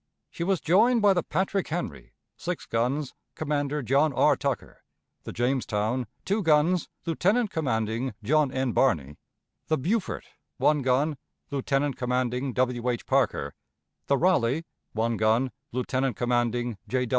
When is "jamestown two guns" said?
5.31-6.89